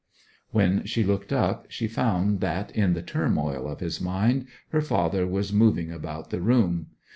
[0.49, 5.27] When she looked up she found that, in the turmoil of his mind, her father
[5.27, 6.87] was moving about the room.